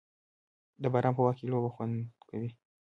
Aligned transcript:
د 0.81 0.83
باران 0.93 1.13
په 1.15 1.21
وخت 1.25 1.37
کې 1.39 1.45
لوبه 1.51 1.69
خوند 1.75 1.95
کوي. 2.29 2.49